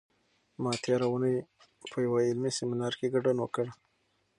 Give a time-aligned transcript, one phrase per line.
[0.63, 1.35] ما تېره اونۍ
[1.91, 3.65] په یوه علمي سیمینار کې ګډون وکړ.